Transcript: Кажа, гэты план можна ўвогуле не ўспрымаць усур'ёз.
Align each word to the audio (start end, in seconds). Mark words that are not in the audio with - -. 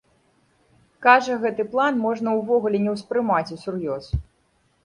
Кажа, 1.05 1.35
гэты 1.43 1.65
план 1.75 2.01
можна 2.05 2.29
ўвогуле 2.39 2.77
не 2.87 2.91
ўспрымаць 2.97 3.47
усур'ёз. 3.59 4.05